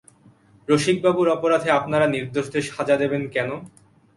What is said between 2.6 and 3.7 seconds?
সাজা দেবেন কেন?